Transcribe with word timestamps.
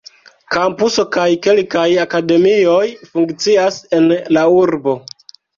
Kampuso 0.53 1.05
kaj 1.15 1.25
kelkaj 1.47 1.83
akademioj 2.05 2.81
funkcias 3.13 3.81
en 3.99 4.11
la 4.39 4.49
urbo. 4.57 4.99